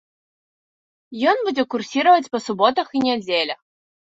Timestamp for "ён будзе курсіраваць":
1.31-2.31